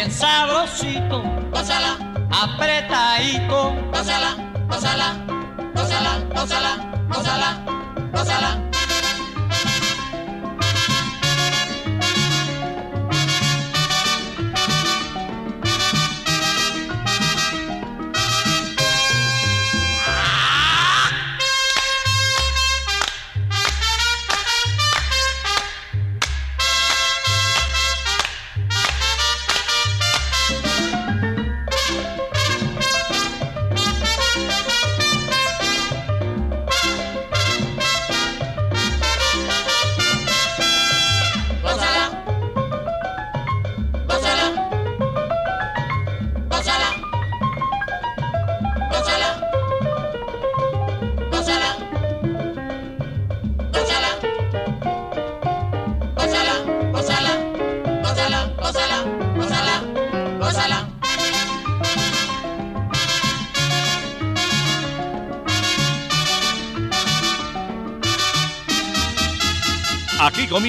bien 0.00 0.10
sabrosito, 0.10 1.22
gózala, 1.52 1.98
apretadito. 2.30 3.74
gózala, 3.92 4.34
gózala, 4.66 5.08
gózala, 5.74 6.12
gózala, 6.34 6.72
gózala, 7.10 7.64
gózala. 8.12 8.69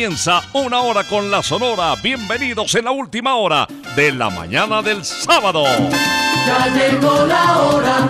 Comienza 0.01 0.41
una 0.53 0.81
hora 0.81 1.03
con 1.03 1.29
la 1.29 1.43
Sonora. 1.43 1.93
Bienvenidos 2.01 2.73
en 2.73 2.85
la 2.85 2.91
última 2.91 3.35
hora 3.35 3.67
de 3.95 4.11
la 4.11 4.31
mañana 4.31 4.81
del 4.81 5.05
sábado. 5.05 5.63
Ya 5.63 6.73
llegó 6.73 7.27
la 7.27 7.59
hora. 7.59 8.09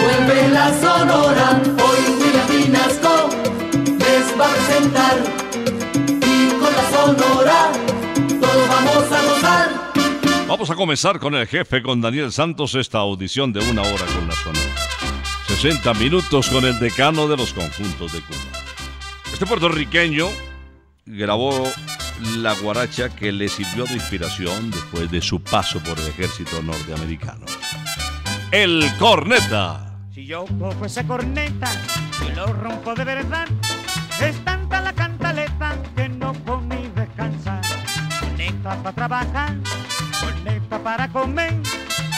Vuelve 0.00 0.48
la 0.50 0.80
sonora. 0.80 1.60
Hoy 1.60 1.98
William 2.20 2.46
Vinasco 2.48 3.30
les 3.98 4.38
va 4.38 4.46
a 4.46 4.54
presentar. 4.54 5.16
Y 6.04 6.50
con 6.60 6.72
la 6.72 6.90
sonora 6.92 7.72
todos 8.40 8.68
vamos 8.68 9.12
a 9.12 9.22
gozar. 9.24 10.46
Vamos 10.46 10.70
a 10.70 10.76
comenzar 10.76 11.18
con 11.18 11.34
el 11.34 11.48
jefe, 11.48 11.82
con 11.82 12.00
Daniel 12.00 12.30
Santos, 12.30 12.76
esta 12.76 12.98
audición 12.98 13.52
de 13.52 13.58
una 13.58 13.82
hora 13.82 14.04
con 14.14 14.28
la 14.28 14.34
Sonora. 14.36 14.60
60 15.48 15.94
minutos 15.94 16.48
con 16.48 16.64
el 16.64 16.78
decano 16.78 17.26
de 17.26 17.36
los 17.36 17.52
conjuntos 17.52 18.12
de 18.12 18.20
Cuba. 18.20 18.59
Este 19.40 19.48
puertorriqueño 19.48 20.26
grabó 21.06 21.66
la 22.36 22.52
guaracha 22.56 23.08
que 23.08 23.32
le 23.32 23.48
sirvió 23.48 23.86
de 23.86 23.94
inspiración 23.94 24.70
después 24.70 25.10
de 25.10 25.22
su 25.22 25.42
paso 25.42 25.82
por 25.82 25.98
el 25.98 26.08
ejército 26.08 26.60
norteamericano. 26.62 27.46
El 28.50 28.84
corneta. 28.98 29.96
Si 30.12 30.26
yo 30.26 30.44
cojo 30.58 30.84
esa 30.84 31.06
corneta 31.06 31.72
y 32.28 32.34
lo 32.34 32.52
rompo 32.52 32.94
de 32.94 33.02
verdad, 33.02 33.48
es 34.20 34.36
tanta 34.44 34.82
la 34.82 34.92
cantaleta 34.92 35.74
que 35.96 36.10
no 36.10 36.34
puedo 36.34 36.60
ni 36.60 36.88
descansar. 36.88 37.62
Corneta 38.20 38.76
para 38.82 38.94
trabajar, 38.94 39.56
corneta 40.20 40.82
para 40.82 41.08
comer, 41.08 41.54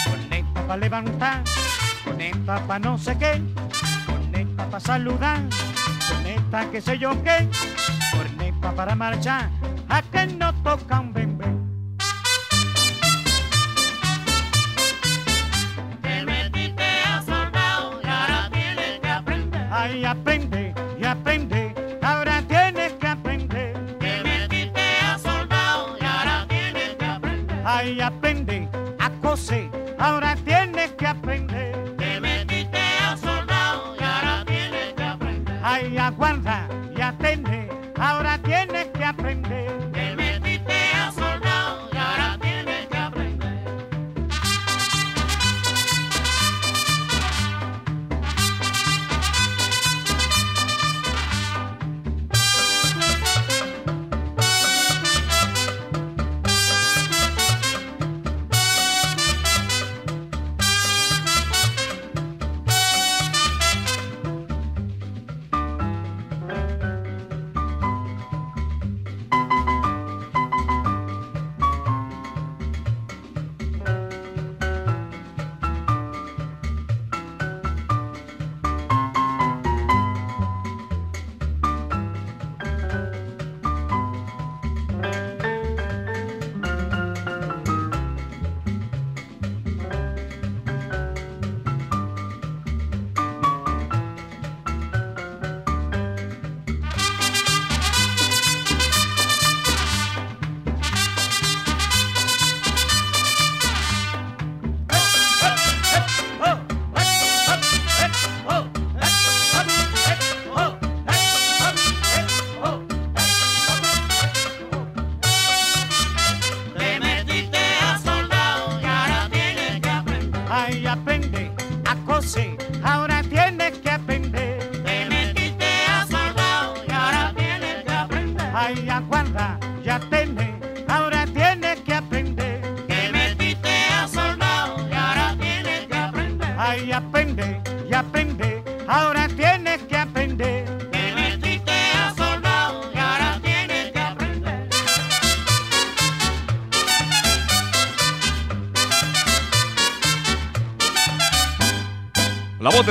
corneta 0.08 0.66
para 0.66 0.76
levantar, 0.76 1.44
corneta 2.04 2.66
para 2.66 2.78
no 2.80 2.98
sé 2.98 3.16
qué, 3.16 3.40
corneta 4.06 4.66
para 4.66 4.80
saludar, 4.80 5.40
corneta 6.32 6.70
que 6.70 6.80
sé 6.80 6.98
yo 6.98 7.10
qué, 7.22 7.48
corneta 8.12 8.72
para 8.72 8.94
marchar, 8.94 9.50
a 9.88 10.02
que 10.02 10.26
no 10.26 10.52
toca 10.62 11.00
un 11.00 11.12
bembé. 11.12 11.46
Te 16.02 16.24
metiste 16.24 16.82
a 16.82 17.22
soldado 17.22 18.00
y 18.02 18.06
ahora 18.06 18.50
tienes 18.52 19.00
que 19.00 19.08
aprender. 19.08 19.68
Ay, 19.70 20.04
aprende 20.04 20.74
y 20.98 21.04
aprende, 21.04 21.98
ahora 22.02 22.42
tienes 22.42 22.92
que 22.94 23.06
aprender. 23.06 23.98
Te 23.98 24.22
metiste 24.22 24.80
a 24.80 25.18
soldado 25.18 25.96
y 26.00 26.04
ahora 26.04 26.46
tienes 26.48 26.94
que 26.96 27.04
aprender. 27.04 27.62
Ay, 27.64 28.00
aprende 28.00 28.68
a 28.98 29.10
coser, 29.20 29.68
ahora 29.98 30.36
one 36.22 36.40
time. 36.44 36.61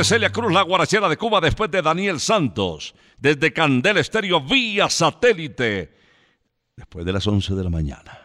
De 0.01 0.05
Celia 0.05 0.31
Cruz, 0.31 0.51
la 0.51 0.63
guarachera 0.63 1.07
de 1.07 1.15
Cuba, 1.15 1.39
después 1.39 1.69
de 1.69 1.79
Daniel 1.79 2.19
Santos, 2.19 2.95
desde 3.19 3.53
Candel 3.53 3.97
Estéreo 3.97 4.41
vía 4.41 4.89
satélite, 4.89 5.95
después 6.75 7.05
de 7.05 7.13
las 7.13 7.27
11 7.27 7.53
de 7.53 7.63
la 7.63 7.69
mañana. 7.69 8.17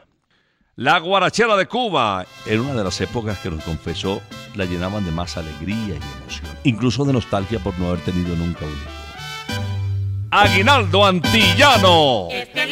La 0.76 0.99
guarachera 0.99 1.55
de 1.55 1.67
Cuba, 1.67 2.25
en 2.46 2.61
una 2.61 2.73
de 2.73 2.82
las 2.82 2.99
épocas 3.02 3.38
que 3.40 3.50
nos 3.50 3.62
confesó, 3.62 4.23
la 4.55 4.64
llenaban 4.64 5.05
de 5.05 5.11
más 5.11 5.37
alegría 5.37 5.76
y 5.76 6.19
emoción, 6.23 6.56
incluso 6.64 7.05
de 7.05 7.12
nostalgia 7.12 7.58
por 7.58 7.79
no 7.79 7.88
haber 7.88 8.00
tenido 8.00 8.34
nunca 8.37 8.64
un 8.64 8.72
hijo. 8.72 9.06
Aguinaldo 10.31 11.05
Antillano. 11.05 12.29
Esta 12.31 12.64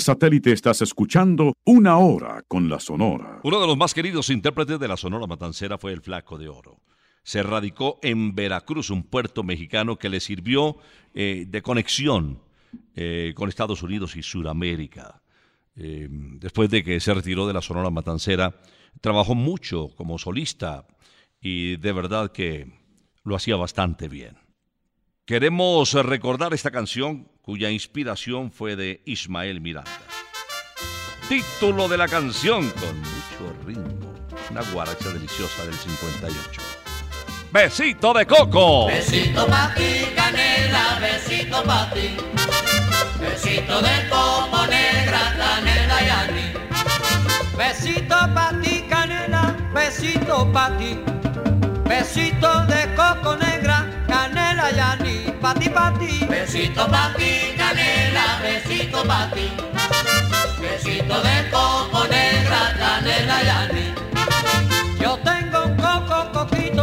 Satélite 0.00 0.52
estás 0.52 0.82
escuchando 0.82 1.52
Una 1.64 1.98
Hora 1.98 2.42
con 2.48 2.68
la 2.68 2.80
Sonora. 2.80 3.40
Uno 3.44 3.60
de 3.60 3.66
los 3.66 3.76
más 3.76 3.94
queridos 3.94 4.30
intérpretes 4.30 4.80
de 4.80 4.88
la 4.88 4.96
Sonora 4.96 5.26
Matancera 5.26 5.78
fue 5.78 5.92
el 5.92 6.00
Flaco 6.00 6.38
de 6.38 6.48
Oro. 6.48 6.80
Se 7.22 7.42
radicó 7.42 7.98
en 8.02 8.34
Veracruz, 8.34 8.90
un 8.90 9.02
puerto 9.02 9.42
mexicano 9.42 9.96
que 9.96 10.08
le 10.08 10.20
sirvió 10.20 10.78
eh, 11.14 11.44
de 11.46 11.62
conexión 11.62 12.40
eh, 12.96 13.32
con 13.36 13.48
Estados 13.48 13.82
Unidos 13.82 14.16
y 14.16 14.22
Sudamérica. 14.22 15.22
Eh, 15.76 16.08
después 16.10 16.70
de 16.70 16.82
que 16.82 16.98
se 17.00 17.14
retiró 17.14 17.46
de 17.46 17.52
la 17.52 17.62
Sonora 17.62 17.90
Matancera, 17.90 18.60
trabajó 19.00 19.34
mucho 19.34 19.90
como 19.96 20.18
solista 20.18 20.86
y 21.40 21.76
de 21.76 21.92
verdad 21.92 22.32
que 22.32 22.72
lo 23.22 23.36
hacía 23.36 23.56
bastante 23.56 24.08
bien. 24.08 24.36
Queremos 25.30 25.92
recordar 25.92 26.54
esta 26.54 26.72
canción 26.72 27.28
cuya 27.40 27.70
inspiración 27.70 28.50
fue 28.50 28.74
de 28.74 29.00
Ismael 29.04 29.60
Miranda. 29.60 29.88
Título 31.28 31.86
de 31.86 31.96
la 31.96 32.08
canción 32.08 32.68
con 32.70 32.98
mucho 32.98 33.56
ritmo, 33.64 34.12
una 34.50 34.62
guaracha 34.72 35.08
deliciosa 35.10 35.64
del 35.66 35.74
58. 35.76 36.60
Besito 37.52 38.12
de 38.12 38.26
coco. 38.26 38.88
Besito 38.88 39.46
pa' 39.46 39.72
ti, 39.76 40.06
canela, 40.16 40.98
besito 41.00 41.62
pa' 41.62 41.88
ti. 41.94 42.16
Besito 43.20 43.82
de 43.82 44.08
coco 44.08 44.66
negra, 44.66 45.36
canela 45.38 46.02
y 46.02 46.08
anís. 46.08 47.56
Besito 47.56 48.16
pa' 48.34 48.52
ti, 48.60 48.84
canela, 48.88 49.56
besito 49.72 50.50
pa' 50.52 50.76
ti. 50.76 50.98
Besito 51.90 52.66
de 52.66 52.94
coco 52.94 53.36
negra, 53.36 54.04
canela 54.06 54.70
y 54.70 54.78
anís, 54.78 55.09
pa' 55.40 55.54
ti, 55.54 55.68
pa' 55.68 55.92
ti. 55.98 56.12
Besito 56.28 56.84
pa' 56.86 57.12
ti, 57.16 57.56
canela, 57.56 58.26
besito 58.42 59.00
pa' 59.08 59.26
ti. 59.32 59.48
Besito 60.60 61.16
de 61.24 61.36
coco 61.50 62.04
negra, 62.06 62.62
canela 62.76 63.36
y 63.42 63.48
anís. 63.48 63.94
Yo 65.00 65.18
tengo 65.24 65.64
un 65.64 65.74
coco 65.76 66.18
coquito 66.32 66.79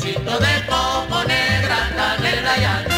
besito 0.00 0.38
de 0.38 0.66
coco 0.66 1.24
negra, 1.24 1.90
canela 1.94 2.56
y 2.58 2.89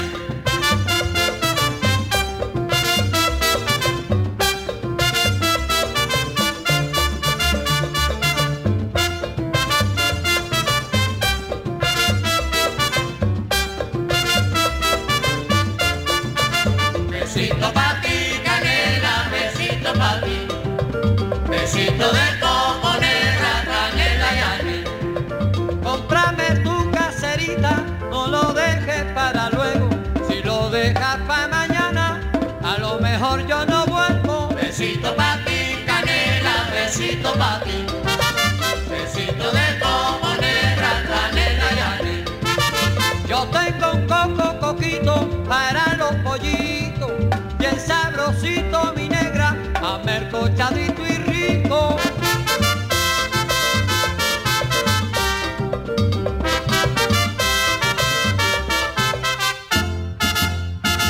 y. 50.49 50.93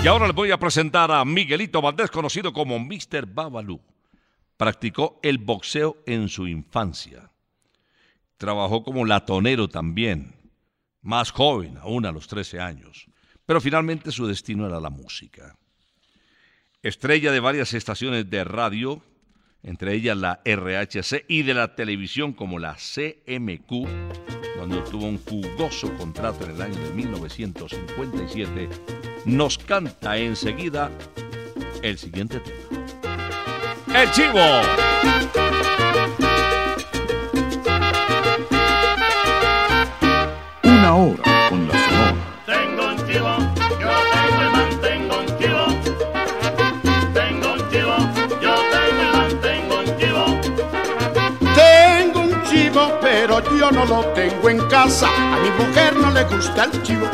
Y 0.02 0.08
ahora 0.08 0.26
les 0.26 0.34
voy 0.34 0.50
a 0.50 0.58
presentar 0.58 1.12
a 1.12 1.24
Miguelito 1.24 1.80
Valdés, 1.80 2.10
conocido 2.10 2.52
como 2.52 2.76
Mr. 2.80 3.24
Babalú. 3.24 3.80
Practicó 4.56 5.20
el 5.22 5.38
boxeo 5.38 6.02
en 6.06 6.28
su 6.28 6.48
infancia. 6.48 7.30
Trabajó 8.36 8.82
como 8.82 9.04
latonero 9.04 9.68
también, 9.68 10.34
más 11.02 11.30
joven, 11.30 11.78
aún 11.78 12.04
a 12.04 12.10
los 12.10 12.26
13 12.26 12.58
años. 12.58 13.06
Pero 13.46 13.60
finalmente 13.60 14.10
su 14.10 14.26
destino 14.26 14.66
era 14.66 14.80
la 14.80 14.90
música. 14.90 15.56
Estrella 16.82 17.30
de 17.30 17.38
varias 17.38 17.72
estaciones 17.72 18.28
de 18.28 18.42
radio, 18.42 19.04
entre 19.62 19.94
ellas 19.94 20.16
la 20.16 20.40
RHC 20.44 21.24
y 21.28 21.42
de 21.42 21.54
la 21.54 21.74
televisión 21.74 22.32
como 22.32 22.58
la 22.58 22.74
CMQ, 22.74 23.86
donde 24.56 24.78
obtuvo 24.78 25.06
un 25.06 25.18
jugoso 25.18 25.92
contrato 25.94 26.44
en 26.44 26.52
el 26.52 26.62
año 26.62 26.78
de 26.78 26.92
1957, 26.92 28.68
nos 29.24 29.58
canta 29.58 30.16
enseguida 30.16 30.90
el 31.82 31.98
siguiente 31.98 32.40
tema. 32.40 32.84
El 33.94 34.10
Chivo. 34.10 34.62
Una 40.64 40.94
hora 40.96 41.31
pero 53.42 53.56
yo 53.56 53.70
no 53.70 53.84
lo 53.84 54.04
tengo 54.14 54.48
en 54.48 54.60
casa. 54.68 55.08
A 55.08 55.36
mi 55.40 55.50
mujer 55.50 55.96
no 55.96 56.10
le 56.10 56.24
gusta 56.24 56.64
el 56.64 56.82
chivo, 56.82 57.06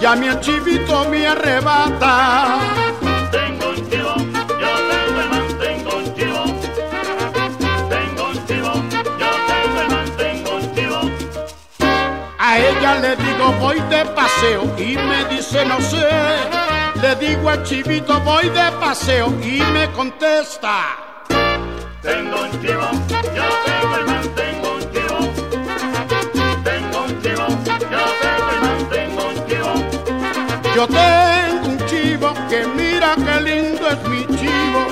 y 0.00 0.04
a 0.04 0.16
mi 0.16 0.28
chivito 0.40 1.08
me 1.10 1.26
arrebata. 1.26 2.58
Tengo 3.30 3.70
un 3.70 3.90
chivo, 3.90 4.14
yo 4.62 4.72
tengo 4.90 5.20
y 5.22 5.28
mantengo 5.34 5.96
un 5.96 6.14
chivo. 6.14 6.44
Tengo 7.88 8.22
un 8.28 8.46
chivo, 8.46 8.72
yo 9.20 9.30
tengo 9.50 9.78
y 9.82 9.88
mantengo 9.94 10.50
un 10.56 10.74
chivo. 10.74 11.00
A 12.38 12.58
ella 12.58 12.94
le 13.00 13.16
digo 13.16 13.52
voy 13.60 13.80
de 13.90 14.04
paseo 14.06 14.62
y 14.78 14.96
me 14.96 15.24
dice 15.34 15.64
no 15.64 15.80
sé. 15.80 16.08
Le 17.02 17.14
digo 17.16 17.50
al 17.50 17.62
chivito 17.62 18.20
voy 18.20 18.48
de 18.48 18.70
paseo 18.80 19.28
y 19.42 19.60
me 19.72 19.90
contesta. 19.92 20.96
Tengo 22.00 22.42
un 22.42 22.50
chivo, 22.60 22.88
yo 23.34 23.44
tengo 23.66 23.94
y 24.00 24.04
mantengo 24.10 24.65
Yo 30.76 30.86
tengo 30.86 31.68
un 31.68 31.78
chivo 31.86 32.34
que 32.50 32.66
mira 32.66 33.16
qué 33.16 33.40
lindo 33.40 33.88
es 33.88 34.08
mi 34.10 34.26
chivo. 34.36 34.82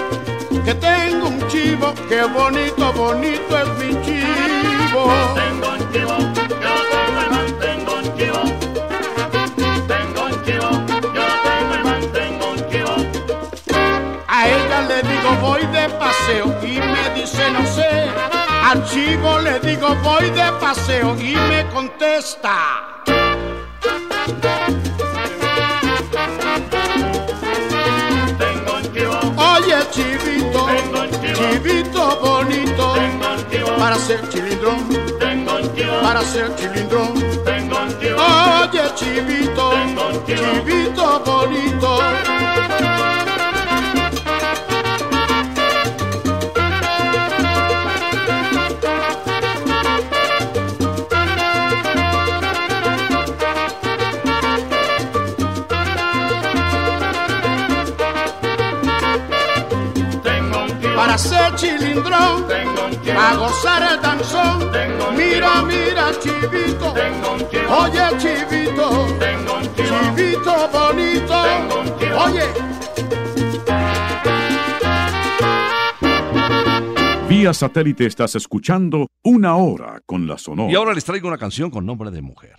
Que 0.64 0.74
tengo 0.76 1.28
un 1.28 1.46
chivo, 1.48 1.92
qué 2.08 2.22
bonito, 2.22 2.90
bonito 2.94 3.58
es 3.58 3.68
mi 3.76 3.90
chivo. 4.02 5.12
Tengo 5.34 5.68
un 5.72 5.92
chivo, 5.92 6.16
yo 6.64 6.74
tengo 7.60 7.96
un 7.96 8.16
chivo. 8.16 8.42
Tengo 9.86 10.24
un 10.24 10.44
chivo, 10.46 10.70
yo 11.16 11.26
tengo 11.48 11.76
mantengo 11.84 12.50
un 12.52 12.60
chivo. 12.70 12.94
A 14.26 14.48
ella 14.48 14.80
le 14.88 15.02
digo 15.02 15.36
voy 15.42 15.66
de 15.66 15.86
paseo 15.98 16.46
y 16.62 16.80
me 16.80 17.10
dice 17.14 17.50
no 17.50 17.66
sé. 17.66 18.08
Al 18.70 18.82
chivo 18.86 19.38
le 19.38 19.60
digo 19.60 19.94
voy 19.96 20.30
de 20.30 20.50
paseo 20.58 21.14
y 21.20 21.36
me 21.36 21.66
contesta. 21.74 22.84
Chivito, 29.94 30.66
chivito 31.34 32.20
bonito, 32.20 32.94
para 33.78 33.96
ser 33.96 34.28
chilindrón, 34.28 34.88
para 36.02 36.22
ser 36.22 36.54
chilindrón. 36.56 37.14
Oye 38.18 38.94
chivito, 38.96 39.72
chivito 40.26 41.20
bonito. 41.24 42.73
Para 61.14 61.22
ser 61.22 61.54
chilindrón, 61.54 62.48
tengo 62.48 62.86
un 62.86 63.16
a 63.16 63.36
gozar 63.36 63.92
el 63.92 64.02
danzón. 64.02 64.72
Tengo 64.72 65.10
un 65.10 65.16
Mira, 65.16 65.62
mira 65.62 66.10
chivito, 66.18 66.92
tengo 66.92 67.34
un 67.34 67.42
oye 67.70 68.18
chivito, 68.18 69.06
tengo 69.20 69.54
un 69.54 69.62
chivito 69.76 70.68
bonito. 70.72 71.34
Tengo 71.44 71.80
un. 71.82 71.88
Oye. 72.18 72.42
Vía 77.28 77.54
satélite 77.54 78.06
estás 78.06 78.34
escuchando 78.34 79.06
Una 79.22 79.54
hora 79.54 80.00
con 80.04 80.26
la 80.26 80.36
Sonora. 80.36 80.72
Y 80.72 80.74
ahora 80.74 80.94
les 80.94 81.04
traigo 81.04 81.28
una 81.28 81.38
canción 81.38 81.70
con 81.70 81.86
nombre 81.86 82.10
de 82.10 82.22
mujer. 82.22 82.56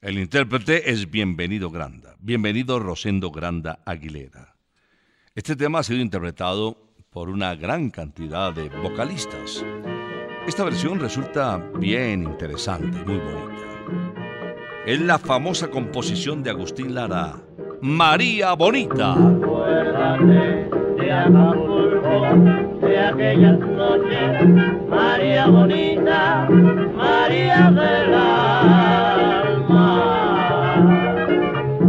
El 0.00 0.18
intérprete 0.18 0.90
es 0.90 1.10
Bienvenido 1.10 1.68
Granda, 1.70 2.16
Bienvenido 2.20 2.78
Rosendo 2.78 3.30
Granda 3.30 3.80
Aguilera. 3.84 4.56
Este 5.34 5.56
tema 5.56 5.80
ha 5.80 5.82
sido 5.82 6.00
interpretado 6.00 6.89
por 7.12 7.28
una 7.28 7.56
gran 7.56 7.90
cantidad 7.90 8.52
de 8.52 8.68
vocalistas. 8.68 9.64
Esta 10.46 10.62
versión 10.62 11.00
resulta 11.00 11.56
bien 11.76 12.22
interesante, 12.22 12.98
muy 13.04 13.16
bonita. 13.16 13.64
Es 14.86 15.00
la 15.00 15.18
famosa 15.18 15.68
composición 15.70 16.44
de 16.44 16.50
Agustín 16.50 16.94
Lara, 16.94 17.34
María 17.80 18.52
Bonita. 18.52 19.14
Acuérdate 19.14 20.70
de 20.98 21.12
Acapulco, 21.12 22.22
de 22.86 22.98
aquellas 23.00 23.58
noches, 23.58 24.48
María 24.88 25.48
bonita, 25.48 26.48
María 26.96 27.72
del 27.72 28.14
alma. 28.14 29.50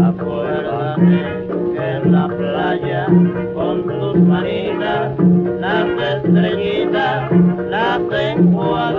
Acuérdate 0.07 1.41
en 1.77 2.11
la 2.11 2.27
playa, 2.27 3.05
con 3.53 3.83
tus 3.83 4.17
las 4.27 4.60
estrellitas 6.31 7.29
las 7.69 7.99
enjuagabas. 8.11 8.91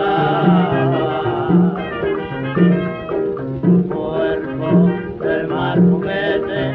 Tu 3.62 3.88
cuerpo 3.88 4.90
del 5.24 5.48
mar 5.48 5.78
juguete, 5.80 6.72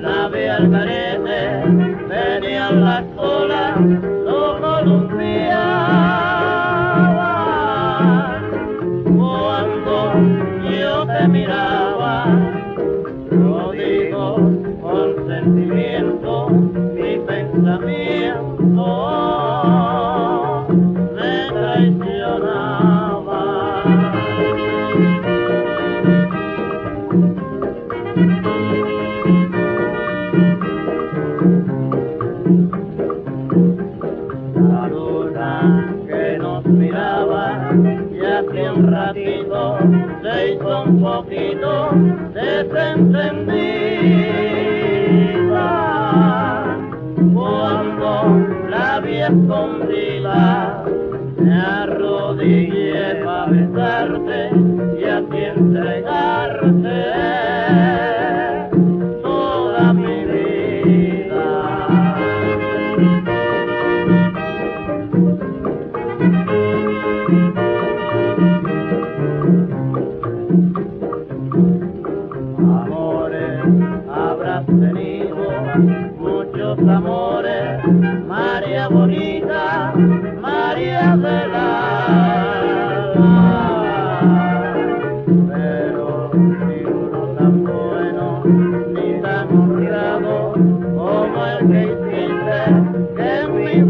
nave 0.00 0.50
al 0.50 0.68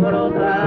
que 0.05 0.63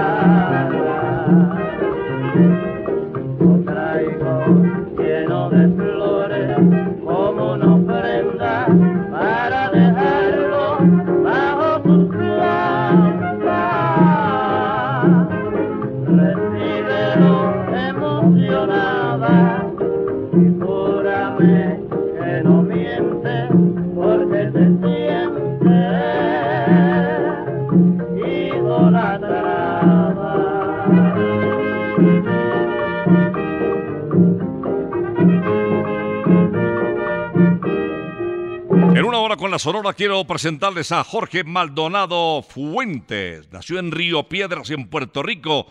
Sonora 39.60 39.94
quiero 39.94 40.24
presentarles 40.26 40.92
a 40.92 41.04
Jorge 41.04 41.44
Maldonado 41.44 42.42
Fuentes. 42.44 43.52
Nació 43.52 43.80
en 43.80 43.92
Río 43.92 44.28
Piedras, 44.28 44.70
en 44.70 44.88
Puerto 44.88 45.24
Rico, 45.24 45.68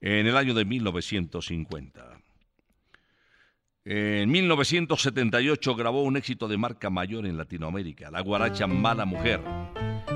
en 0.00 0.26
el 0.26 0.36
año 0.36 0.54
de 0.54 0.64
1950. 0.64 2.18
En 3.84 4.30
1978 4.30 5.74
grabó 5.74 6.02
un 6.02 6.16
éxito 6.16 6.46
de 6.48 6.56
marca 6.56 6.90
mayor 6.90 7.26
en 7.26 7.36
Latinoamérica, 7.36 8.10
la 8.10 8.20
guaracha 8.20 8.66
Mala 8.66 9.04
Mujer, 9.04 9.40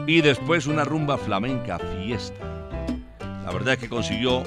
y 0.06 0.20
después 0.20 0.66
una 0.66 0.84
rumba 0.84 1.16
flamenca 1.16 1.78
Fiesta. 1.78 2.68
La 3.44 3.52
verdad 3.52 3.74
es 3.74 3.80
que 3.80 3.88
consiguió 3.88 4.42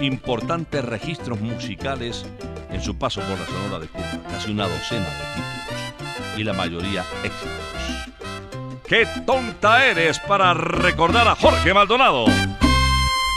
importantes 0.00 0.84
registros 0.84 1.40
musicales 1.40 2.26
en 2.70 2.80
su 2.80 2.96
paso 2.96 3.20
por 3.20 3.38
la 3.38 3.46
Sonora 3.46 3.78
de 3.78 3.88
Cuba, 3.88 4.22
casi 4.28 4.50
una 4.50 4.68
docena 4.68 5.06
de 5.06 5.24
títulos, 5.34 6.38
y 6.38 6.44
la 6.44 6.52
mayoría 6.52 7.04
éxitos. 7.24 7.61
¡Qué 8.92 9.06
tonta 9.24 9.86
eres 9.86 10.18
para 10.18 10.52
recordar 10.52 11.26
a 11.26 11.34
Jorge 11.34 11.72
Maldonado! 11.72 12.26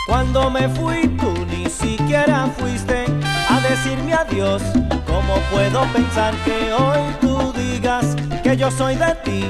Cuando 0.05 0.49
me 0.49 0.67
fui 0.67 1.07
tú 1.17 1.33
ni 1.45 1.69
siquiera 1.69 2.47
fuiste 2.57 3.05
a 3.47 3.61
decirme 3.61 4.13
adiós. 4.15 4.61
¿Cómo 5.07 5.35
puedo 5.53 5.85
pensar 5.93 6.33
que 6.43 6.73
hoy 6.73 6.99
tú 7.21 7.53
digas 7.53 8.17
que 8.43 8.57
yo 8.57 8.69
soy 8.69 8.97
de 8.97 9.15
ti? 9.23 9.45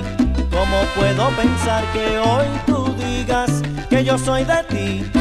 ¿Cómo 0.52 0.84
puedo 0.96 1.30
pensar 1.30 1.84
que 1.91 2.20
hoy 2.20 2.46
tú 2.68 2.96
digas 3.00 3.63
que 3.89 4.04
yo 4.04 4.20
soy 4.20 4.44
de 4.44 4.63
ti? 4.70 5.12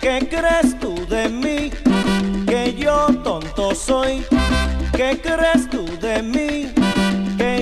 ¿Qué 0.00 0.28
crees 0.30 0.78
tú 0.78 0.94
de 1.08 1.28
mí? 1.28 1.72
Que 2.46 2.76
yo 2.78 3.08
tonto 3.24 3.74
soy. 3.74 4.24
¿Qué 4.92 5.20
crees 5.20 5.68
tú 5.68 5.84
de 6.00 6.22
mí? 6.22 6.79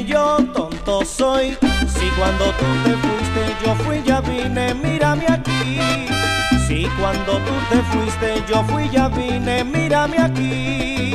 Yo 0.07 0.37
tonto 0.55 1.05
soy. 1.05 1.57
Si 1.89 2.07
cuando 2.17 2.45
tú 2.53 2.67
te 2.85 2.95
fuiste 2.97 3.57
yo 3.65 3.75
fui 3.85 4.03
ya 4.05 4.21
vine, 4.21 4.75
mírame 4.75 5.27
aquí. 5.29 5.81
Si 6.67 6.87
cuando 7.01 7.39
tú 7.39 7.53
te 7.69 7.83
fuiste 7.83 8.43
yo 8.49 8.63
fui 8.65 8.89
ya 8.91 9.09
vine, 9.09 9.65
mírame 9.65 10.19
aquí. 10.19 11.15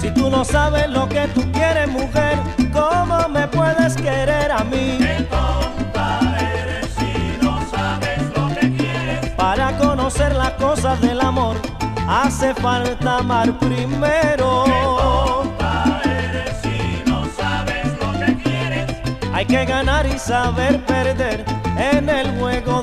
Si 0.00 0.10
tú 0.10 0.30
no 0.30 0.44
sabes 0.44 0.88
lo 0.88 1.08
que 1.08 1.28
tú 1.34 1.42
quieres, 1.52 1.88
mujer, 1.88 2.38
¿cómo 2.72 3.28
me 3.28 3.46
puedes 3.48 3.94
querer 3.96 4.50
a 4.50 4.64
mí? 4.64 5.05
Conocer 10.16 10.36
las 10.38 10.52
cosas 10.52 10.98
del 11.02 11.20
amor, 11.20 11.56
hace 12.08 12.54
falta 12.54 13.18
amar 13.18 13.52
primero. 13.58 14.64
Hay 19.34 19.44
que 19.44 19.66
ganar 19.66 20.06
y 20.06 20.18
saber 20.18 20.82
perder 20.86 21.44
en 21.76 22.08
el 22.08 22.30
juego 22.38 22.75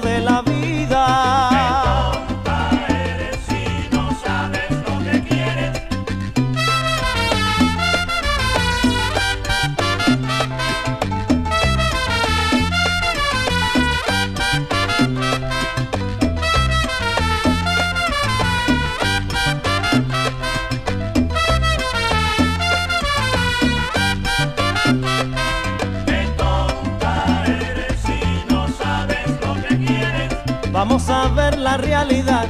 Vamos 30.86 31.10
a 31.10 31.30
ver 31.30 31.58
la 31.60 31.78
realidad. 31.78 32.46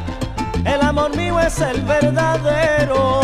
El 0.66 0.82
amor 0.82 1.16
mío 1.16 1.40
es 1.40 1.60
el 1.62 1.84
verdadero. 1.84 3.22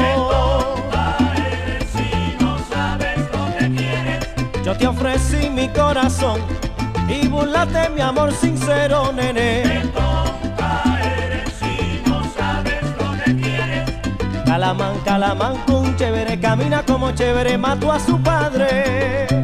Yo 4.63 4.77
te 4.77 4.85
ofrecí 4.85 5.49
mi 5.49 5.67
corazón 5.69 6.39
y 7.07 7.27
burlate 7.27 7.89
mi 7.89 8.01
amor 8.01 8.31
sincero, 8.33 9.11
nene. 9.11 9.81
Calamán, 14.45 14.99
calamán, 15.03 15.57
con 15.65 15.95
chévere, 15.95 16.39
camina 16.39 16.83
como 16.85 17.09
chévere, 17.13 17.57
mató 17.57 17.91
a 17.91 17.99
su 17.99 18.21
padre. 18.21 19.38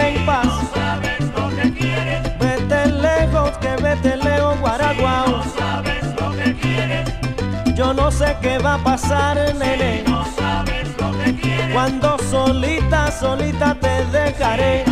déjame 0.00 0.18
en 0.18 0.26
paz. 0.26 0.46
No 0.46 0.70
sabes 0.74 1.20
lo 1.20 1.48
que 1.56 1.72
quieres. 1.72 2.38
Vete 2.38 2.86
lejos, 2.86 3.50
que 3.58 3.76
vete 3.82 4.16
lejos, 4.16 4.58
Guaraguao. 4.60 5.26
Si 5.26 5.32
no 5.32 5.44
sabes 5.58 6.04
lo 6.20 6.30
que 6.32 6.54
quieres. 6.56 7.08
Yo 7.74 7.94
no 7.94 8.10
sé 8.10 8.36
qué 8.40 8.58
va 8.58 8.74
a 8.74 8.78
pasar, 8.78 9.36
nene. 9.54 10.02
Si 10.04 10.10
no 10.10 10.24
sabes 10.36 10.88
lo 11.00 11.12
que 11.18 11.34
quieres. 11.34 11.72
Cuando 11.72 12.18
solita, 12.30 13.10
solita 13.10 13.74
te 13.74 14.04
dejaré. 14.06 14.89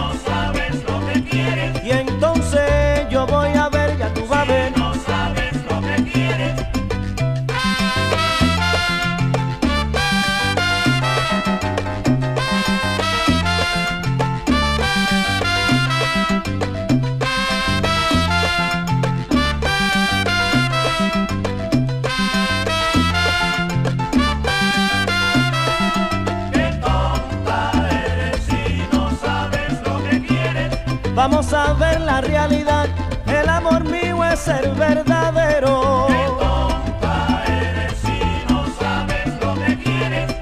Vamos 31.18 31.52
a 31.52 31.72
ver 31.72 32.00
la 32.00 32.20
realidad. 32.20 32.87
El 33.26 33.48
amor 33.48 33.83
mío 33.83 34.24
es 34.24 34.38
ser 34.38 34.70
verdadero. 34.76 36.07
Qué 36.07 36.26
tonta 36.38 37.44
eres 37.44 37.92
si 38.04 38.20
no 38.48 38.64
sabes 38.78 39.26
lo 39.42 39.52
que 39.57 39.76
quieres. 39.83 40.33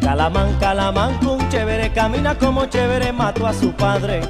Calamán, 0.00 0.54
calamán, 0.58 1.18
con 1.18 1.46
chévere, 1.50 1.92
camina 1.92 2.34
como 2.34 2.64
chévere, 2.64 3.12
mató 3.12 3.46
a 3.46 3.52
su 3.52 3.72
padre. 3.72 4.22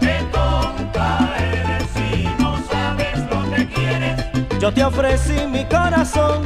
Qué 0.00 0.24
tonta 0.32 1.28
eres 1.38 1.86
si 1.96 2.24
no 2.42 2.56
sabes 2.70 3.18
lo 3.30 3.54
que 3.54 3.68
quieres. 3.68 4.58
Yo 4.58 4.72
te 4.72 4.82
ofrecí 4.82 5.46
mi 5.48 5.66
corazón 5.66 6.44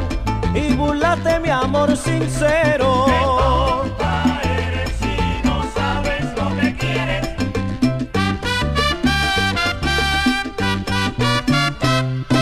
y 0.52 0.74
burlaste 0.74 1.38
mi 1.38 1.50
amor 1.50 1.96
sincero. 1.96 3.65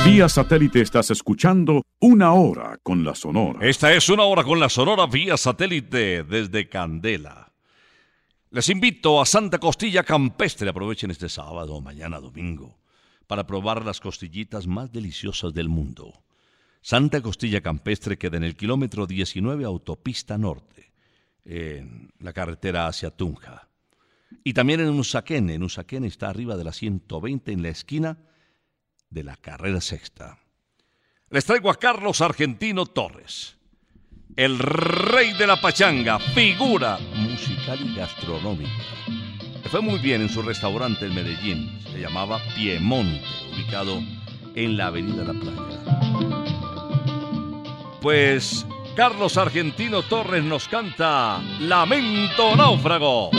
Vía 0.05 0.29
satélite 0.29 0.83
estás 0.83 1.11
escuchando 1.11 1.83
Una 1.99 2.35
Hora 2.35 2.79
con 2.83 3.05
la 3.05 3.15
Sonora. 3.15 3.67
Esta 3.67 3.91
es 3.95 4.11
una 4.11 4.25
hora 4.25 4.45
con 4.45 4.61
la 4.61 4.69
Sonora 4.69 5.07
vía 5.07 5.39
satélite 5.39 6.25
desde 6.25 6.69
Candela. 6.69 7.51
Les 8.51 8.69
invito 8.69 9.19
a 9.19 9.25
Santa 9.25 9.59
Costilla 9.59 10.03
Campestre. 10.03 10.69
Aprovechen 10.69 11.11
este 11.11 11.31
sábado, 11.31 11.81
mañana, 11.81 12.21
domingo, 12.21 12.79
para 13.27 13.47
probar 13.47 13.83
las 13.83 13.99
costillitas 13.99 14.67
más 14.67 14.93
deliciosas 14.93 15.55
del 15.55 15.71
mundo. 15.71 16.23
Santa 16.83 17.23
Costilla 17.23 17.63
Campestre 17.63 18.19
queda 18.19 18.37
en 18.37 18.45
el 18.45 18.57
kilómetro 18.57 19.07
19 19.07 19.65
Autopista 19.65 20.37
Norte, 20.37 20.93
en 21.47 22.13
la 22.19 22.35
carretera 22.35 22.89
hacia 22.89 23.11
Tunja. 23.11 23.69
Y 24.45 24.53
también 24.53 24.81
en 24.81 24.91
Usaquén. 24.91 25.49
En 25.49 25.63
Usaquén 25.63 26.05
está 26.05 26.29
arriba 26.29 26.59
de 26.59 26.65
la 26.65 26.75
120 26.75 27.53
en 27.53 27.63
la 27.63 27.71
esquina 27.71 28.19
de 29.15 29.23
la 29.23 29.37
carrera 29.37 29.81
sexta. 29.81 30.39
Les 31.31 31.45
traigo 31.45 31.71
a 31.71 31.79
Carlos 31.79 32.21
Argentino 32.21 32.85
Torres, 32.85 33.57
el 34.37 34.59
rey 34.59 35.33
de 35.35 35.47
la 35.47 35.61
pachanga, 35.61 36.19
figura 36.19 36.99
musical 37.17 37.79
y 37.81 37.95
gastronómica. 37.95 38.71
Le 39.63 39.69
fue 39.71 39.81
muy 39.81 40.01
bien 40.01 40.21
en 40.21 40.29
su 40.29 40.43
restaurante 40.43 41.07
en 41.07 41.15
Medellín, 41.15 41.81
se 41.93 42.01
llamaba 42.01 42.41
Piemonte, 42.55 43.25
ubicado 43.55 44.03
en 44.55 44.77
la 44.77 44.89
Avenida 44.89 45.25
La 45.25 45.33
Playa. 45.33 45.81
Pues 48.03 48.67
Carlos 48.97 49.37
Argentino 49.39 50.03
Torres 50.03 50.43
nos 50.43 50.69
canta 50.69 51.41
Lamento 51.61 52.55
Náufrago. 52.57 53.31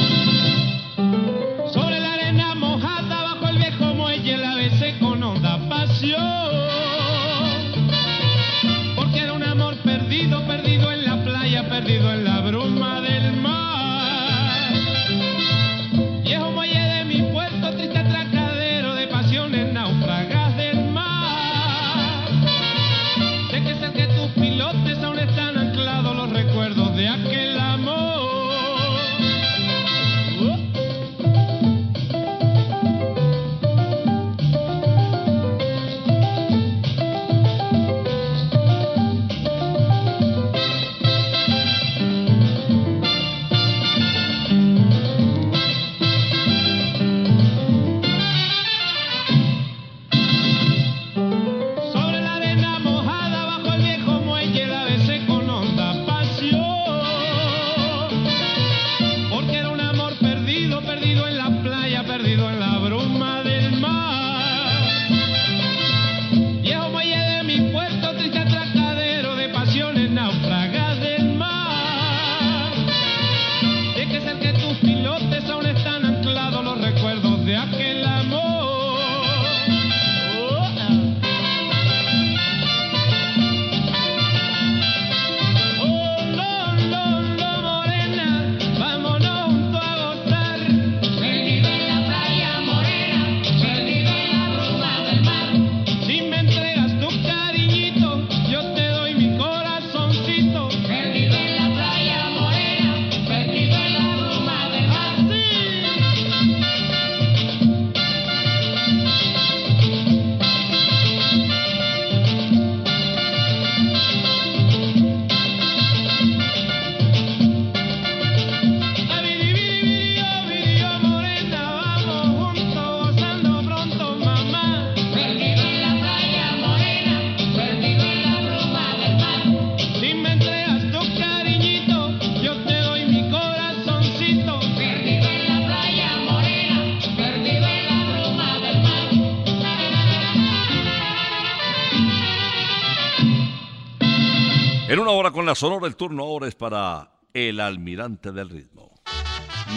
La 145.45 145.55
Sonora, 145.55 145.85
el 145.85 145.95
turno 145.95 146.23
ahora 146.23 146.47
es 146.47 146.55
para 146.55 147.11
el 147.33 147.59
almirante 147.59 148.31
del 148.31 148.49
ritmo, 148.49 148.91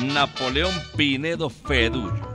Napoleón 0.04 0.72
Pinedo 0.96 1.50
Fedullo. 1.50 2.26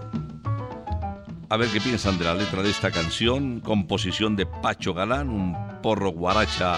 A 1.50 1.58
ver 1.58 1.70
qué 1.70 1.82
piensan 1.82 2.18
de 2.18 2.26
la 2.26 2.36
letra 2.36 2.62
de 2.62 2.70
esta 2.70 2.92
canción, 2.92 3.60
composición 3.60 4.36
de 4.36 4.46
Pacho 4.46 4.94
Galán, 4.94 5.30
un 5.30 5.56
porro 5.82 6.10
guaracha 6.12 6.78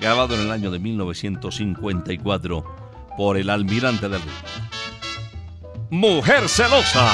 grabado 0.00 0.34
en 0.34 0.42
el 0.42 0.50
año 0.50 0.70
de 0.70 0.78
1954 0.78 2.64
por 3.16 3.36
el 3.36 3.50
almirante 3.50 4.08
del 4.08 4.22
ritmo. 4.22 4.38
Mujer 5.90 6.48
celosa. 6.48 7.12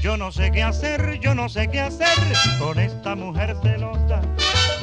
Yo 0.00 0.16
no 0.16 0.32
sé 0.32 0.50
qué 0.52 0.62
hacer, 0.62 1.18
yo 1.20 1.34
no 1.34 1.48
sé 1.48 1.68
qué 1.70 1.80
hacer 1.80 2.18
con 2.58 2.78
esta 2.78 3.14
mujer 3.14 3.56
celosa. 3.62 4.22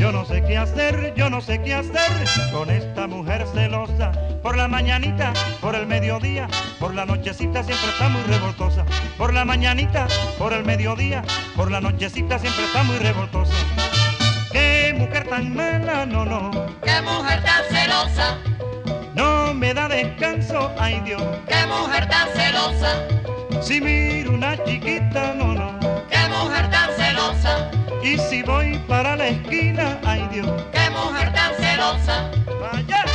Yo 0.02 0.12
no 0.12 0.26
sé 0.26 0.42
qué 0.42 0.58
hacer, 0.58 1.14
yo 1.16 1.30
no 1.30 1.42
sé 1.42 1.62
qué 1.62 1.76
hacer 1.76 2.12
con 2.52 2.72
esta 2.72 3.06
mujer 3.06 3.46
celosa. 3.54 4.12
Por 4.42 4.58
la 4.58 4.68
mañanita, 4.68 5.32
por 5.62 5.76
el 5.76 5.86
mediodía, 5.86 6.48
por 6.80 6.96
la 6.96 7.06
nochecita 7.06 7.62
siempre 7.64 7.88
está 7.92 8.10
muy 8.10 8.24
revoltosa. 8.24 8.84
Por 9.16 9.32
la 9.32 9.46
mañanita, 9.46 10.08
por 10.40 10.54
el 10.54 10.66
mediodía, 10.66 11.22
por 11.56 11.70
la 11.70 11.82
nochecita 11.82 12.40
siempre 12.40 12.66
está 12.66 12.82
muy 12.82 12.98
revoltosa. 12.98 13.54
Qué 14.52 14.96
mujer 14.98 15.28
tan 15.28 15.54
mala, 15.54 16.08
no, 16.08 16.26
no. 16.26 16.50
Qué 16.84 17.00
mujer 17.04 17.44
tan 17.44 17.64
celosa, 17.70 18.40
No 19.14 19.54
me 19.54 19.72
da 19.72 19.88
descanso, 19.88 20.72
ay 20.80 21.00
Dios. 21.06 21.22
qué 21.48 21.64
mujer 21.68 22.10
tan 22.10 22.28
celosa, 22.30 23.08
Si 23.62 23.80
miro 23.80 24.32
una 24.32 24.58
chiquita, 24.64 25.36
no, 25.36 25.54
no. 25.54 25.80
qué 26.10 26.28
mujer 26.28 26.72
tan 26.72 26.90
celosa, 26.98 27.70
Y 28.04 28.18
si 28.18 28.42
voy 28.42 28.78
para 28.88 29.16
la 29.16 29.28
esquina, 29.28 30.00
ay 30.04 30.28
Dios. 30.32 30.50
qué 30.72 30.90
mujer 30.90 31.32
tan 31.34 31.54
celosa. 31.56 32.32
Vaya. 32.60 33.11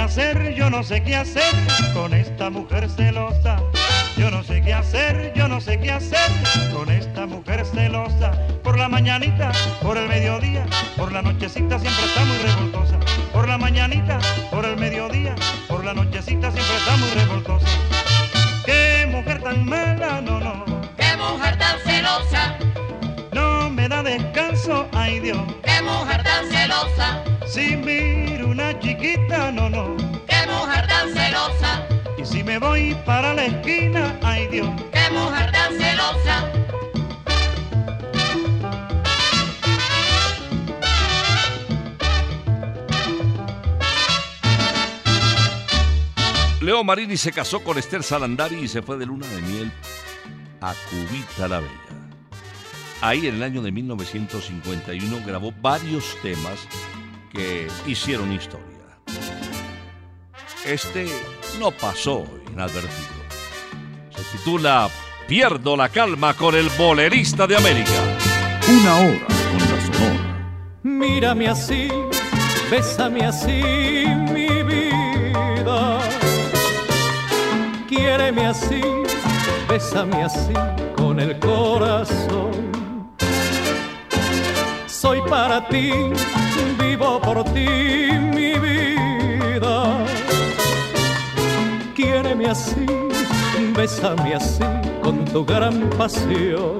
Hacer, 0.00 0.54
yo 0.54 0.70
no 0.70 0.82
sé 0.82 1.02
qué 1.02 1.16
hacer 1.16 1.54
con 1.94 2.14
esta 2.14 2.50
mujer 2.50 2.88
celosa. 2.88 3.62
Yo 4.16 4.30
no 4.30 4.42
sé 4.42 4.60
qué 4.62 4.74
hacer, 4.74 5.32
yo 5.34 5.48
no 5.48 5.60
sé 5.60 5.78
qué 5.78 5.90
hacer 5.90 6.30
con 6.72 6.90
esta 6.90 7.26
mujer 7.26 7.64
celosa. 7.64 8.32
Por 8.62 8.78
la 8.78 8.88
mañanita, 8.88 9.52
por 9.82 9.96
el 9.96 10.08
mediodía, 10.08 10.66
por 10.96 11.12
la 11.12 11.22
nochecita 11.22 11.78
siempre 11.78 12.04
está 12.04 12.24
muy 12.24 12.38
revoltosa. 12.38 12.98
Por 13.32 13.48
la 13.48 13.58
mañanita, 13.58 14.18
por 14.50 14.64
el 14.64 14.76
mediodía, 14.76 15.34
por 15.68 15.84
la 15.84 15.94
nochecita 15.94 16.50
siempre 16.50 16.76
está 16.76 16.96
muy 16.96 17.10
revoltosa. 17.10 17.66
Qué 18.64 19.08
mujer 19.10 19.42
tan 19.42 19.64
mala, 19.64 20.20
ay 25.10 25.20
Dios. 25.20 25.38
qué 25.64 25.82
mujer 25.82 26.22
tan 26.22 26.46
celosa, 26.48 27.24
Si 27.46 27.76
miro 27.76 28.48
una 28.48 28.78
chiquita, 28.78 29.50
no, 29.50 29.68
no. 29.68 29.96
qué 30.28 30.40
mujer 30.46 30.86
tan 30.86 31.12
celosa, 31.12 31.86
Y 32.16 32.24
si 32.24 32.44
me 32.44 32.58
voy 32.58 32.94
para 33.04 33.34
la 33.34 33.46
esquina, 33.46 34.16
ay 34.22 34.46
Dios. 34.46 34.68
qué 34.92 35.10
mujer 35.12 35.50
tan 35.52 35.72
celosa. 35.78 36.52
Leo 46.60 46.84
Marini 46.84 47.16
se 47.16 47.32
casó 47.32 47.60
con 47.64 47.78
Esther 47.78 48.02
Salandari 48.02 48.56
y 48.56 48.68
se 48.68 48.82
fue 48.82 48.98
de 48.98 49.06
luna 49.06 49.26
de 49.26 49.40
miel 49.42 49.72
a 50.60 50.74
Cubita 50.90 51.48
la 51.48 51.60
Bella. 51.60 51.99
Ahí 53.02 53.26
en 53.26 53.36
el 53.36 53.42
año 53.42 53.62
de 53.62 53.72
1951 53.72 55.22
grabó 55.26 55.52
varios 55.62 56.18
temas 56.22 56.68
que 57.32 57.66
hicieron 57.86 58.30
historia. 58.30 58.66
Este 60.66 61.06
no 61.58 61.70
pasó 61.70 62.26
inadvertido. 62.52 63.20
Se 64.14 64.36
titula 64.36 64.90
Pierdo 65.26 65.76
la 65.76 65.88
calma 65.88 66.34
con 66.34 66.54
el 66.54 66.68
bolerista 66.76 67.46
de 67.46 67.56
América. 67.56 67.90
Una 68.68 68.96
hora 68.98 69.26
con 69.26 69.60
la 69.60 69.80
Sonora. 69.86 70.78
Mírame 70.82 71.48
así, 71.48 71.88
bésame 72.70 73.24
así, 73.24 73.62
mi 74.30 74.62
vida. 74.62 76.00
Quiéreme 77.88 78.46
así, 78.46 78.82
bésame 79.66 80.22
así, 80.22 80.52
con 80.96 81.18
el 81.18 81.38
corazón. 81.38 82.69
Soy 85.00 85.22
para 85.22 85.66
ti, 85.68 85.90
vivo 86.78 87.18
por 87.22 87.42
ti, 87.54 87.66
mi 88.34 88.52
vida. 88.58 90.04
Quiéreme 91.94 92.50
así, 92.50 92.84
bésame 93.74 94.34
así, 94.34 94.62
con 95.02 95.24
tu 95.24 95.42
gran 95.42 95.88
pasión. 95.96 96.76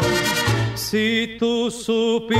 Si 0.74 1.38
tú 1.38 1.70
supieras, 1.70 2.34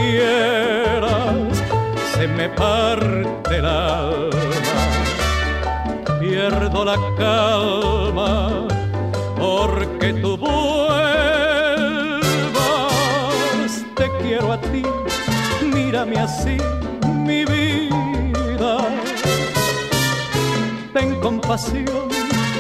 se 2.13 2.29
me 2.29 2.51
parte 2.51 3.57
el 3.57 3.65
alma, 3.65 4.85
pierdo 6.21 6.85
la 6.85 6.99
calma, 7.17 8.69
así, 16.31 16.57
mi 17.27 17.45
vida. 17.45 18.77
Ten 20.93 21.21
compasión, 21.21 22.09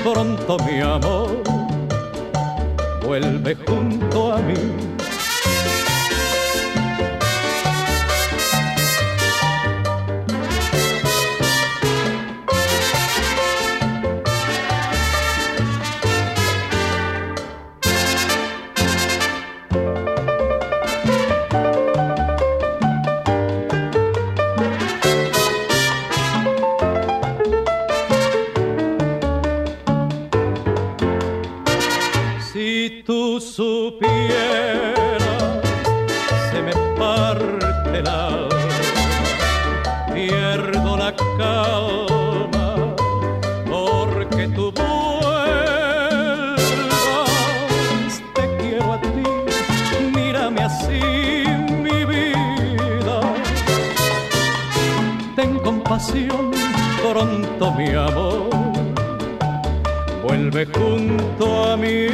pronto 0.02 0.56
mi 0.66 0.80
amor, 0.80 1.42
vuelve 3.02 3.56
junto 3.66 4.33
a 4.35 4.38
mí. 4.38 4.79
Junto 61.40 61.64
a 61.64 61.76
mí. 61.76 62.07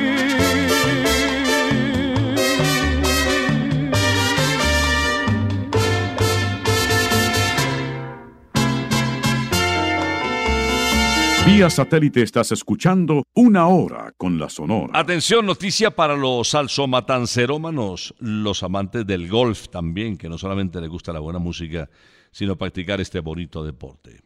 Vía 11.47 11.71
satélite 11.71 12.23
estás 12.23 12.53
escuchando 12.53 13.23
Una 13.35 13.69
hora 13.69 14.13
con 14.17 14.39
la 14.39 14.49
Sonora. 14.49 14.99
Atención, 14.99 15.47
noticia 15.47 15.91
para 15.91 16.17
los 16.17 16.51
salsomatancerómanos, 16.51 18.15
los 18.19 18.63
amantes 18.63 19.07
del 19.07 19.29
golf 19.29 19.69
también, 19.69 20.19
que 20.19 20.29
no 20.29 20.39
solamente 20.39 20.81
les 20.81 20.91
gusta 20.91 21.13
la 21.13 21.21
buena 21.21 21.39
música, 21.39 21.89
sino 22.31 22.57
practicar 22.57 23.01
este 23.01 23.21
bonito 23.21 23.65
deporte. 23.65 24.21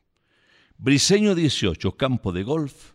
Briseño 0.79 1.35
18, 1.35 1.95
campo 1.97 2.33
de 2.33 2.43
golf, 2.43 2.93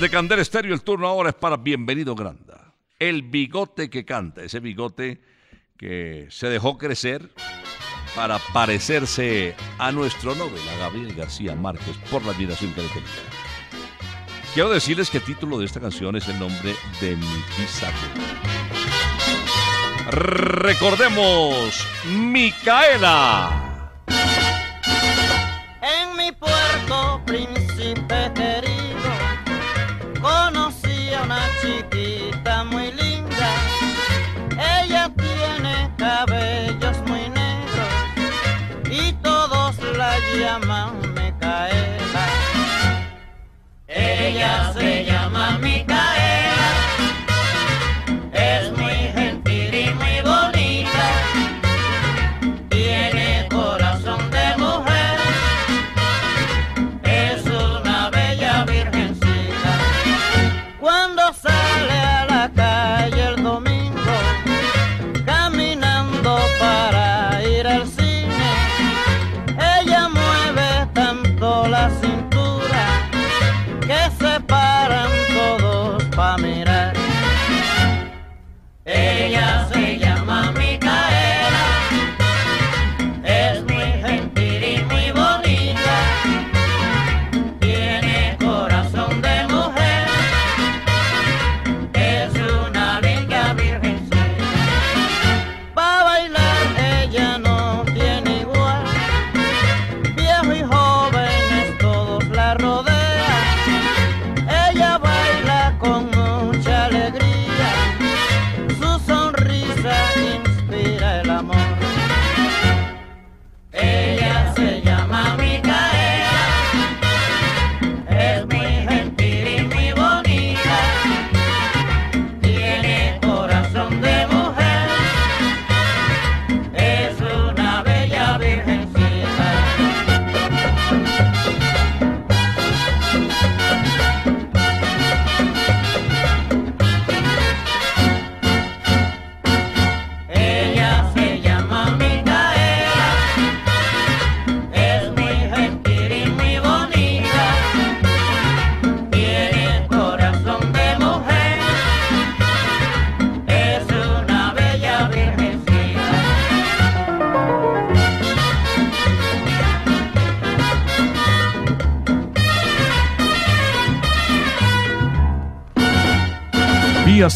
Desde 0.00 0.12
Candel 0.12 0.38
Estéreo, 0.38 0.72
el 0.72 0.80
turno 0.80 1.06
ahora 1.06 1.28
es 1.28 1.34
para 1.34 1.58
Bienvenido 1.58 2.14
Granda. 2.14 2.72
El 2.98 3.20
bigote 3.20 3.90
que 3.90 4.06
canta, 4.06 4.42
ese 4.42 4.58
bigote 4.58 5.20
que 5.76 6.26
se 6.30 6.48
dejó 6.48 6.78
crecer 6.78 7.28
para 8.16 8.38
parecerse 8.54 9.54
a 9.76 9.92
nuestro 9.92 10.34
novela 10.34 10.74
Gabriel 10.78 11.14
García 11.14 11.54
Márquez 11.54 11.98
por 12.10 12.24
la 12.24 12.32
admiración 12.32 12.72
que 12.72 12.80
le 12.80 12.88
tenía. 12.88 13.10
Quiero 14.54 14.70
decirles 14.70 15.10
que 15.10 15.18
el 15.18 15.24
título 15.24 15.58
de 15.58 15.66
esta 15.66 15.80
canción 15.80 16.16
es 16.16 16.26
el 16.28 16.38
nombre 16.38 16.74
de 17.02 17.16
mi 17.16 17.26
Sato. 17.66 17.94
Recordemos 20.12 21.86
Micaela. 22.06 23.92
En 25.82 26.16
mi 26.16 26.32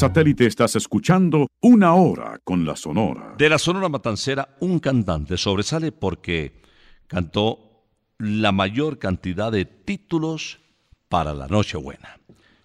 satélite 0.05 0.45
estás 0.45 0.77
escuchando 0.77 1.47
Una 1.63 1.95
Hora 1.95 2.39
con 2.45 2.67
la 2.67 2.77
Sonora. 2.77 3.35
De 3.39 3.49
la 3.49 3.57
Sonora 3.57 3.89
Matancera, 3.89 4.51
un 4.61 4.79
cantante 4.79 5.39
sobresale 5.39 5.93
porque 5.93 6.61
cantó 7.07 7.87
la 8.19 8.53
mayor 8.53 8.99
cantidad 8.99 9.51
de 9.51 9.65
títulos 9.65 10.61
para 11.09 11.33
la 11.33 11.49
Nochebuena, 11.49 12.19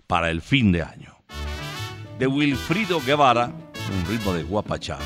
para 0.05 0.31
el 0.31 0.41
fin 0.41 0.73
de 0.73 0.81
año. 0.81 1.15
De 2.19 2.27
Wilfrido 2.27 2.99
Guevara, 2.99 3.45
un 3.45 4.05
ritmo 4.11 4.33
de 4.33 4.43
guapachá, 4.43 4.97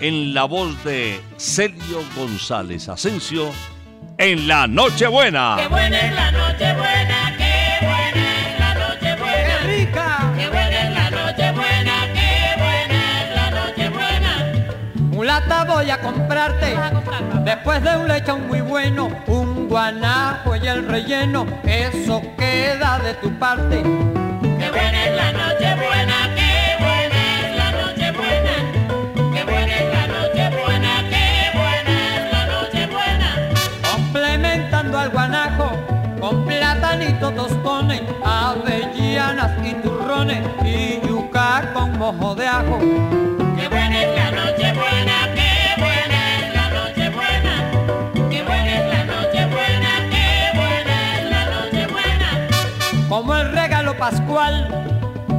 en 0.00 0.34
la 0.34 0.46
voz 0.46 0.82
de 0.82 1.20
Celio 1.36 2.02
González 2.16 2.88
Asensio, 2.88 3.52
en 4.18 4.48
la 4.48 4.66
Nochebuena. 4.66 5.54
Qué 5.56 5.68
buena 5.68 6.00
es 6.00 6.14
la 6.16 6.32
noche 6.32 6.74
Voy 15.50 15.90
a 15.90 15.98
comprarte, 16.00 16.76
después 17.44 17.82
de 17.82 17.96
un 17.96 18.06
lechón 18.06 18.46
muy 18.48 18.60
bueno, 18.60 19.08
un 19.26 19.68
guanajo 19.68 20.54
y 20.56 20.66
el 20.66 20.86
relleno, 20.86 21.46
eso 21.64 22.22
queda 22.36 22.98
de 22.98 23.14
tu 23.14 23.30
parte. 23.38 23.82
Qué 23.82 24.70
buena 24.70 25.04
es 25.06 25.16
la 25.16 25.32
noche 25.32 25.74
buena, 25.76 26.34
qué 26.36 26.76
buena 26.78 27.40
es 27.40 27.56
la 27.56 27.70
noche 27.72 28.12
buena. 28.12 28.52
Qué 29.34 29.44
buena 29.44 29.76
es 29.76 29.92
la 29.92 30.06
noche 30.06 30.50
buena, 30.50 31.08
qué 31.08 31.50
buena 31.58 32.16
es 32.16 32.32
la 32.32 32.46
noche 32.46 32.86
buena. 32.86 33.28
Complementando 33.90 34.98
al 34.98 35.10
guanajo, 35.10 35.72
con 36.20 36.44
platanito 36.46 37.32
tostones, 37.32 38.02
avellanas 38.24 39.52
y 39.66 39.74
turrones, 39.74 40.42
y 40.64 41.00
yuca 41.06 41.70
con 41.72 41.98
mojo 41.98 42.34
de 42.34 42.46
ajo. 42.46 42.78
Qué 43.58 43.68
buena 43.68 44.02
es 44.02 44.14
la 44.16 44.29
Como 53.10 53.34
el 53.34 53.50
regalo 53.50 53.98
pascual, 53.98 54.68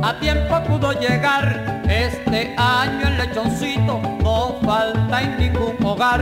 a 0.04 0.20
tiempo 0.20 0.62
pudo 0.66 0.92
llegar. 0.92 1.82
Este 1.88 2.54
año 2.58 3.08
el 3.08 3.18
lechoncito 3.18 3.98
no 4.22 4.58
falta 4.62 5.22
en 5.22 5.38
ningún 5.38 5.78
hogar. 5.82 6.22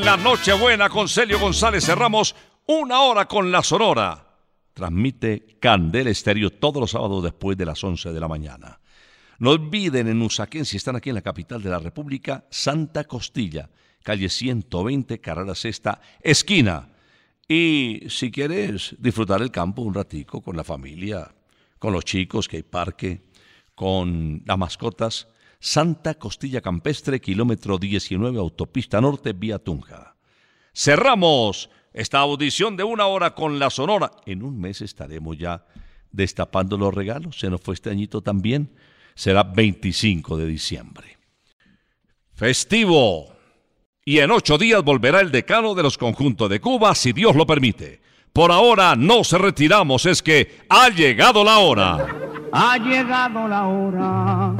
En 0.00 0.06
la 0.06 0.16
Nochebuena 0.16 0.88
con 0.88 1.10
Celio 1.10 1.38
González 1.38 1.84
cerramos 1.84 2.34
una 2.66 3.02
hora 3.02 3.28
con 3.28 3.52
la 3.52 3.62
Sonora. 3.62 4.38
Transmite 4.72 5.58
Candela 5.60 6.08
Estéreo 6.08 6.48
todos 6.48 6.80
los 6.80 6.92
sábados 6.92 7.22
después 7.22 7.58
de 7.58 7.66
las 7.66 7.84
11 7.84 8.10
de 8.10 8.18
la 8.18 8.26
mañana. 8.26 8.80
No 9.40 9.50
olviden 9.50 10.08
en 10.08 10.22
Usaquén, 10.22 10.64
si 10.64 10.78
están 10.78 10.96
aquí 10.96 11.10
en 11.10 11.16
la 11.16 11.20
capital 11.20 11.62
de 11.62 11.68
la 11.68 11.78
República, 11.78 12.46
Santa 12.48 13.04
Costilla, 13.04 13.68
calle 14.02 14.30
120, 14.30 15.20
carrera 15.20 15.54
sexta, 15.54 16.00
esquina. 16.22 16.88
Y 17.46 18.00
si 18.08 18.30
quieres 18.30 18.96
disfrutar 18.98 19.42
el 19.42 19.50
campo 19.50 19.82
un 19.82 19.92
ratico 19.92 20.40
con 20.40 20.56
la 20.56 20.64
familia, 20.64 21.30
con 21.78 21.92
los 21.92 22.06
chicos, 22.06 22.48
que 22.48 22.56
hay 22.56 22.62
parque, 22.62 23.20
con 23.74 24.42
las 24.46 24.56
mascotas, 24.56 25.28
Santa 25.60 26.14
Costilla 26.14 26.62
Campestre, 26.62 27.20
kilómetro 27.20 27.76
19, 27.76 28.38
autopista 28.38 28.98
norte, 28.98 29.34
vía 29.34 29.58
Tunja. 29.58 30.16
Cerramos 30.72 31.68
esta 31.92 32.20
audición 32.20 32.78
de 32.78 32.84
una 32.84 33.06
hora 33.06 33.34
con 33.34 33.58
la 33.58 33.68
Sonora. 33.68 34.10
En 34.24 34.42
un 34.42 34.58
mes 34.58 34.80
estaremos 34.80 35.36
ya 35.36 35.66
destapando 36.10 36.78
los 36.78 36.94
regalos. 36.94 37.38
Se 37.38 37.50
nos 37.50 37.60
fue 37.60 37.74
este 37.74 37.90
añito 37.90 38.22
también. 38.22 38.74
Será 39.14 39.42
25 39.42 40.38
de 40.38 40.46
diciembre. 40.46 41.18
Festivo. 42.32 43.34
Y 44.02 44.20
en 44.20 44.30
ocho 44.30 44.56
días 44.56 44.82
volverá 44.82 45.20
el 45.20 45.30
decano 45.30 45.74
de 45.74 45.82
los 45.82 45.98
conjuntos 45.98 46.48
de 46.48 46.58
Cuba, 46.60 46.94
si 46.94 47.12
Dios 47.12 47.36
lo 47.36 47.46
permite. 47.46 48.00
Por 48.32 48.50
ahora 48.50 48.96
no 48.96 49.24
se 49.24 49.36
retiramos, 49.36 50.06
es 50.06 50.22
que 50.22 50.60
ha 50.70 50.88
llegado 50.88 51.44
la 51.44 51.58
hora. 51.58 52.08
Ha 52.52 52.78
llegado 52.78 53.46
la 53.46 53.66
hora 53.66 54.59